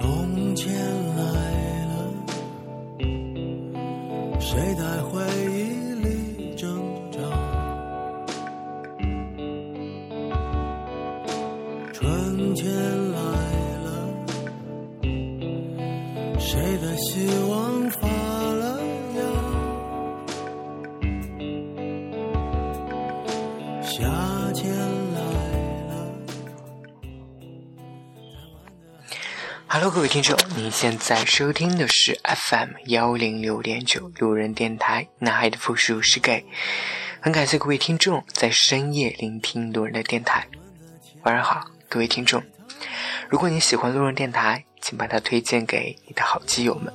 [0.00, 0.74] 冬天
[1.16, 1.61] 来
[12.72, 12.80] 天
[13.12, 13.20] 来
[13.84, 13.86] 了，
[16.38, 18.80] 谁的希望发了
[19.14, 19.20] 芽？
[23.82, 23.92] 夏
[24.54, 24.72] 天
[25.12, 25.20] 来
[25.88, 25.92] 了。
[29.66, 36.46] Hello，各位听众，您现在收听的是 FM 幺零六点九路人电台，男孩的复数是 gay。
[37.20, 40.48] 很感谢各位听众在深夜聆听路人的电台。
[41.24, 42.42] 晚上好，各位听众。
[43.28, 46.92] 如果你喜欢路人电台，请把它推荐给你的好基友们。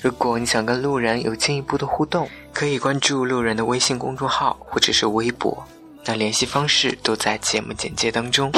[0.00, 5.66] 如果你想跟路人有进一步的互动，可以关注路人的微信公众号或者是微博，
[6.04, 8.50] 那联系方式都在节目简介当中。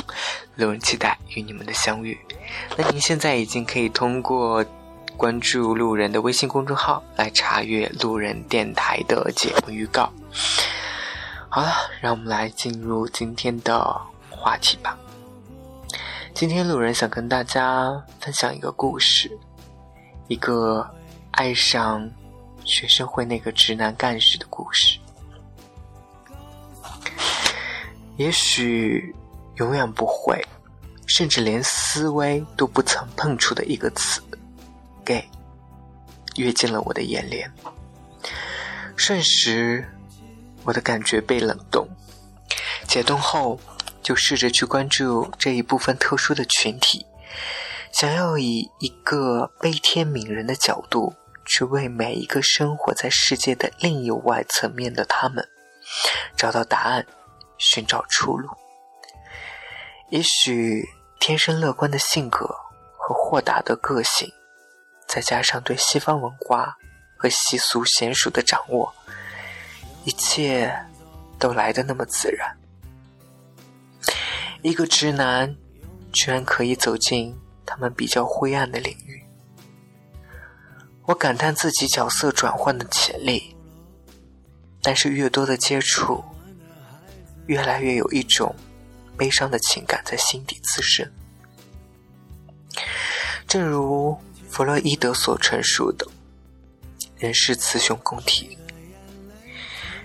[0.56, 2.18] 路人期待与你们的相遇。
[2.76, 4.64] 那您现在已经可以通过
[5.16, 10.12] 关注路人的微信公众号来查阅路人电台的节目预告。
[11.48, 14.96] 好了，让我们来进入今天的话题吧。
[16.34, 19.30] 今天路人想跟大家分享一个故事，
[20.28, 20.84] 一个
[21.32, 22.10] 爱上
[22.64, 24.98] 学生会那个直男干事的故事。
[28.16, 29.14] 也许
[29.56, 30.42] 永远不会，
[31.06, 34.20] 甚至连思维都不曾碰触的一个词
[35.04, 35.24] “gay”，
[36.36, 37.50] 跃进了我的眼帘。
[38.96, 39.86] 瞬时，
[40.64, 41.86] 我的感觉被冷冻。
[42.88, 43.58] 解冻后，
[44.02, 47.06] 就试着去关注这一部分特殊的群体，
[47.92, 51.14] 想要以一个悲天悯人的角度，
[51.46, 55.48] 去为每一个生活在世界的另一外层面的他们
[56.36, 57.06] 找到答案，
[57.58, 58.48] 寻找出路。
[60.10, 60.84] 也许
[61.20, 62.46] 天生乐观的性格
[62.98, 64.30] 和豁达的个性，
[65.06, 66.76] 再加上对西方文化
[67.16, 68.92] 和习俗娴熟的掌握，
[70.04, 70.74] 一切
[71.38, 72.58] 都来得那么自然。
[74.62, 75.56] 一个直男
[76.12, 77.36] 居然可以走进
[77.66, 79.20] 他们比较灰暗的领域，
[81.06, 83.56] 我感叹自己角色转换的潜力。
[84.80, 86.24] 但是越多的接触，
[87.46, 88.54] 越来越有一种
[89.16, 91.08] 悲伤的情感在心底滋生。
[93.46, 94.16] 正如
[94.48, 96.06] 弗洛伊德所陈述的
[97.18, 98.56] ：“人是雌雄共体。”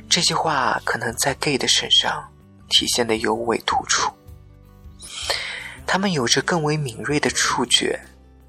[0.10, 2.32] 这句话可能在 gay 的身上
[2.70, 4.12] 体现的尤为突出。
[5.88, 8.00] 他们有着更为敏锐的触觉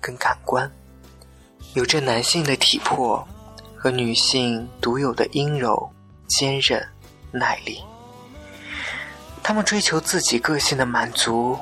[0.01, 0.71] 跟感官，
[1.75, 3.27] 有着男性的体魄
[3.77, 5.91] 和女性独有的阴柔、
[6.27, 6.85] 坚韧、
[7.31, 7.81] 耐力。
[9.43, 11.57] 他们追求自己个性的满足，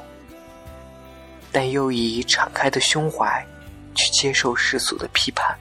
[1.52, 3.46] 但又以敞开的胸怀
[3.94, 5.56] 去接受世俗的批判。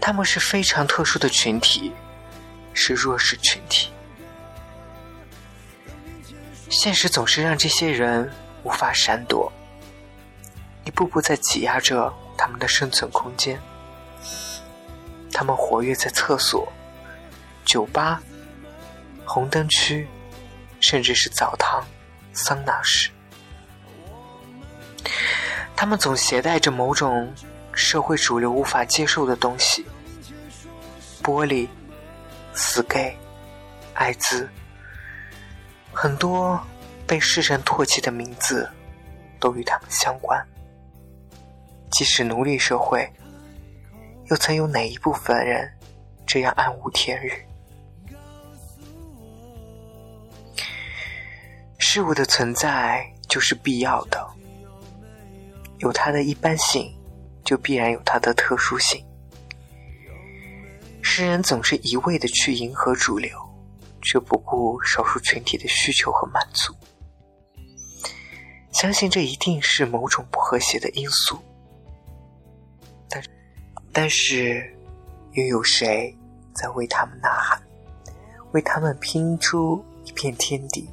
[0.00, 1.92] 他们是非常特殊的群体，
[2.72, 3.90] 是弱势群体。
[6.68, 8.30] 现实总是让这些人
[8.62, 9.52] 无法闪躲，
[10.84, 13.58] 一步步在挤压着他们的生存空间。
[15.32, 16.70] 他们活跃在厕所、
[17.64, 18.20] 酒吧、
[19.24, 20.08] 红灯区，
[20.80, 21.84] 甚至是澡堂、
[22.32, 23.10] 桑拿室。
[25.76, 27.32] 他们总携带着某种
[27.72, 29.84] 社会主流无法接受的东西：
[31.22, 31.68] 玻璃、
[32.54, 33.16] 死 gay、
[33.94, 34.48] 艾滋。
[35.98, 36.62] 很多
[37.06, 38.68] 被世人唾弃的名字，
[39.40, 40.46] 都与他们相关。
[41.90, 43.10] 即使奴隶社会，
[44.26, 45.72] 又曾有哪一部分人
[46.26, 47.32] 这样暗无天日？
[51.78, 54.22] 事物的存在就是必要的，
[55.78, 56.94] 有它的一般性，
[57.42, 59.02] 就必然有它的特殊性。
[61.00, 63.45] 世人总是一味的去迎合主流。
[64.06, 66.72] 却不顾少数群体的需求和满足，
[68.72, 71.36] 相信这一定是某种不和谐的因素。
[73.08, 73.20] 但
[73.92, 74.72] 但是，
[75.32, 76.16] 又有谁
[76.54, 77.60] 在为他们呐喊，
[78.52, 80.88] 为他们拼出一片天地？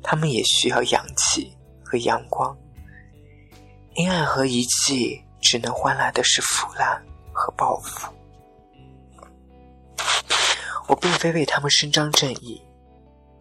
[0.00, 1.52] 他们也需要氧气
[1.84, 2.56] 和阳光，
[3.96, 8.08] 阴暗和遗迹只能换来的是腐烂和报复。
[10.88, 12.62] 我并非为他们伸张正义，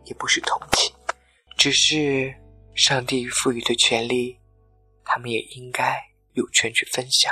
[0.05, 0.95] 也不是同情，
[1.57, 2.33] 只是
[2.73, 4.39] 上帝赋予的权利，
[5.03, 5.95] 他们也应该
[6.33, 7.31] 有权去分享。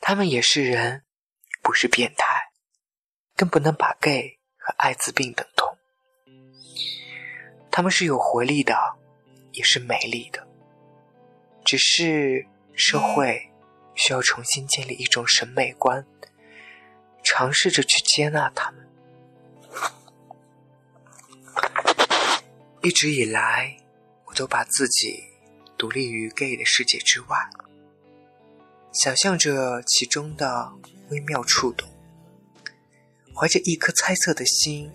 [0.00, 1.04] 他们也是人，
[1.62, 2.50] 不是变态，
[3.36, 5.78] 更不能把 gay 和艾滋病等同。
[7.70, 8.76] 他们是有活力的，
[9.52, 10.46] 也是美丽的，
[11.64, 13.50] 只是社会
[13.94, 16.04] 需要重新建立一种审美观。
[17.24, 18.86] 尝试着去接纳他们。
[22.82, 23.76] 一直以来，
[24.26, 25.24] 我都把自己
[25.78, 27.38] 独立于 gay 的世界之外，
[28.92, 30.70] 想象着其中的
[31.08, 31.88] 微妙触动，
[33.34, 34.92] 怀着一颗猜测的心，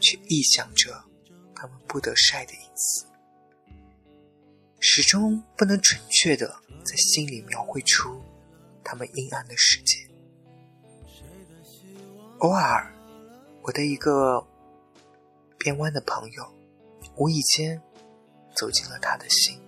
[0.00, 1.02] 去臆想着
[1.56, 3.06] 他们不得晒的隐私，
[4.78, 8.22] 始终不能准确的在心里描绘出
[8.84, 10.06] 他们阴暗的世界。
[12.38, 12.92] 偶尔，
[13.62, 14.46] 我的一个
[15.58, 16.44] 变弯的朋友，
[17.16, 17.80] 无意间
[18.54, 19.58] 走进了他的心。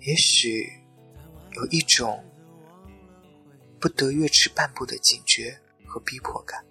[0.00, 0.72] 也许
[1.52, 2.24] 有一种
[3.78, 6.64] 不得越迟半步的警觉和逼迫感。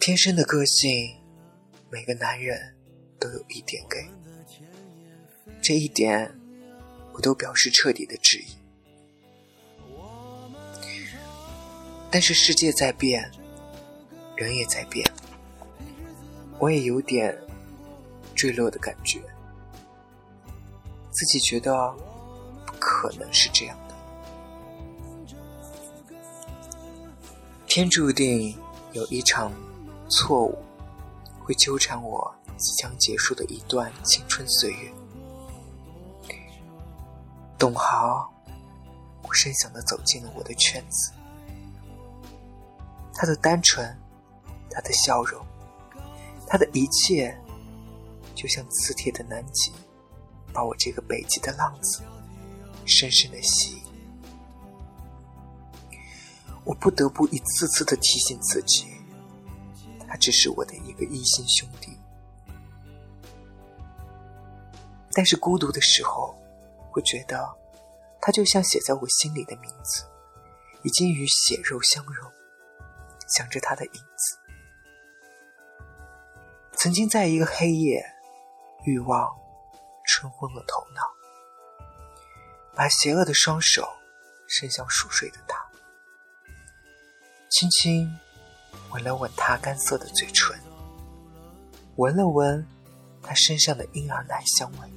[0.00, 1.20] 天生的个性，
[1.90, 2.74] 每个男人
[3.20, 4.08] 都有一点给，
[5.62, 6.34] 这一点
[7.12, 8.61] 我都表示彻底的质疑。
[12.12, 13.32] 但是世界在变，
[14.36, 15.10] 人也在变，
[16.58, 17.34] 我也有点
[18.34, 19.18] 坠落的感觉，
[21.10, 21.90] 自己觉得
[22.66, 23.94] 不可能是这样的，
[27.66, 28.54] 天注定
[28.92, 29.50] 有一场
[30.10, 30.62] 错误
[31.40, 34.92] 会纠缠我即将结束的一段青春岁月。
[37.58, 38.30] 董豪，
[39.22, 41.10] 我深想的走进了我的圈子。
[43.14, 43.86] 他的单纯，
[44.70, 45.44] 他的笑容，
[46.46, 47.36] 他的一切，
[48.34, 49.72] 就像磁铁的南极，
[50.52, 52.02] 把我这个北极的浪子
[52.86, 53.82] 深深的吸引。
[56.64, 58.86] 我不得不一次次的提醒自己，
[60.08, 61.96] 他只是我的一个异性兄弟。
[65.12, 66.34] 但是孤独的时候，
[66.90, 67.46] 会觉得
[68.20, 70.04] 他就像写在我心里的名字，
[70.82, 72.32] 已经与血肉相融。
[73.34, 74.38] 想着他的影子，
[76.72, 78.04] 曾经在一个黑夜，
[78.84, 79.34] 欲望
[80.06, 81.00] 冲昏了头脑，
[82.74, 83.88] 把邪恶的双手
[84.46, 85.58] 伸向熟睡的他，
[87.48, 88.18] 轻轻
[88.90, 90.54] 吻了吻他干涩的嘴唇，
[91.96, 92.66] 闻了闻
[93.22, 94.92] 他身上的婴儿奶香味，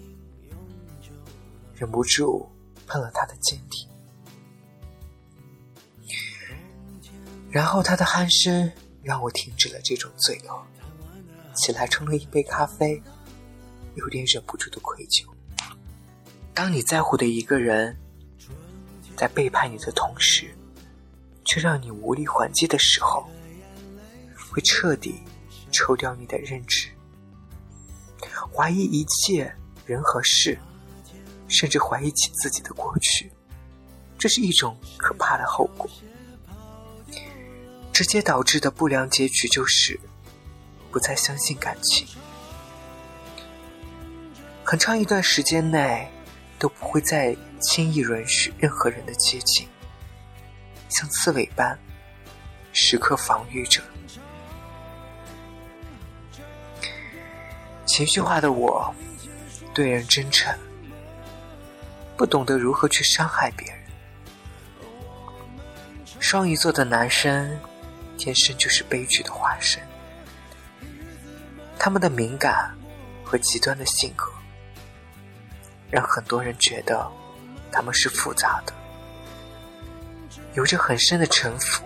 [1.73, 2.49] 忍不住
[2.85, 3.87] 碰了他的肩体。
[7.55, 8.69] 然后他的鼾声
[9.01, 10.61] 让我停止了这种罪恶，
[11.55, 13.01] 起来冲了一杯咖啡，
[13.93, 15.23] 有点忍不住的愧疚。
[16.53, 17.97] 当你在乎的一个人
[19.15, 20.53] 在背叛你的同时，
[21.45, 23.25] 却让你无力还击的时候，
[24.51, 25.21] 会彻底
[25.71, 26.89] 抽掉你的认知，
[28.53, 29.49] 怀疑一切
[29.85, 30.59] 人和事，
[31.47, 33.31] 甚至怀疑起自己的过去。
[34.17, 35.89] 这是一种可怕的后果。
[37.95, 39.97] 直接导致的不良结局就是
[40.91, 42.05] 不再相信感情，
[44.65, 46.11] 很长一段时间内
[46.59, 49.69] 都不会再轻易允许任何人的接近，
[50.89, 51.79] 像刺猬般
[52.73, 53.81] 时刻防御着。
[57.85, 58.93] 情绪化的我，
[59.73, 60.53] 对人真诚，
[62.17, 63.79] 不懂得如何去伤害别人。
[66.19, 67.57] 双鱼座的男生。
[68.17, 69.81] 天生就是悲剧的化身，
[71.77, 72.75] 他们的敏感
[73.23, 74.31] 和极端的性格，
[75.91, 77.09] 让很多人觉得
[77.71, 78.73] 他们是复杂的，
[80.53, 81.83] 有着很深的城府。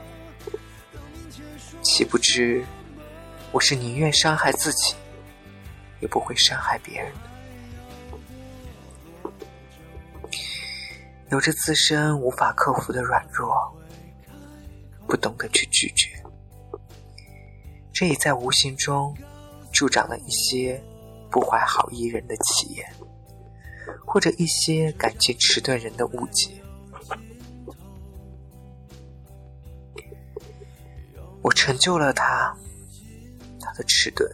[1.81, 2.63] 岂不知，
[3.51, 4.95] 我是宁愿伤害自己，
[5.99, 7.19] 也不会伤害别人的。
[11.31, 13.53] 有着自身无法克服的软弱，
[15.09, 16.07] 不懂得去拒绝。
[17.91, 19.17] 这也在无形中
[19.73, 20.79] 助长了一些
[21.31, 22.87] 不怀好意人的起言，
[24.05, 26.51] 或者一些感情迟钝人的误解。
[31.41, 32.55] 我成就了他，
[33.59, 34.29] 他的迟钝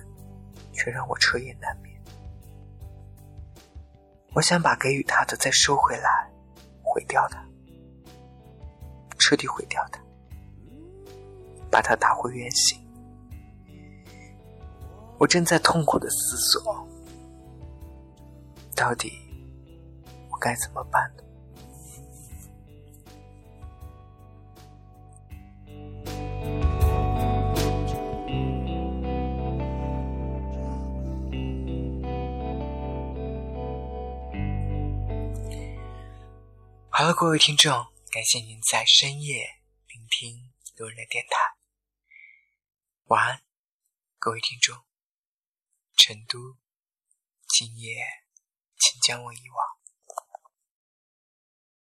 [0.74, 1.96] 却让我彻夜难眠。
[4.34, 6.30] 我想把给予他的再收回来，
[6.84, 7.42] 毁掉他，
[9.18, 10.02] 彻底毁掉他，
[11.76, 12.80] 把它打回原形。
[15.20, 16.88] 我正在痛苦的思索，
[18.74, 19.12] 到底
[20.32, 21.24] 我该怎么办呢？
[36.90, 37.74] 好了，各位听众，
[38.10, 39.46] 感谢您在深夜
[39.90, 41.55] 聆听路人的电台。
[43.10, 43.44] 晚安，
[44.18, 44.84] 各位听众。
[45.96, 46.58] 成都，
[47.48, 48.04] 今夜，
[48.80, 49.75] 请将我遗忘。